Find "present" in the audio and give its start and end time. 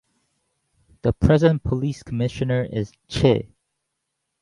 1.13-1.63